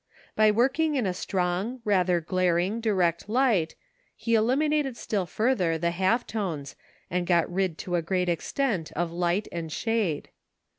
By 0.35 0.49
working 0.49 0.95
in 0.95 1.05
a 1.05 1.13
strong, 1.13 1.79
rather 1.85 2.19
glaring, 2.21 2.81
direct 2.81 3.29
light, 3.29 3.75
he 4.15 4.33
eliminated 4.33 4.97
still 4.97 5.27
further 5.27 5.77
the 5.77 5.91
half 5.91 6.25
tones, 6.25 6.75
and 7.11 7.27
got 7.27 7.47
rid 7.53 7.77
to 7.85 7.93
a 7.93 8.01
great 8.01 8.27
extent 8.27 8.91
of 8.93 9.11
light 9.11 9.47
and 9.51 9.71
shade. 9.71 10.29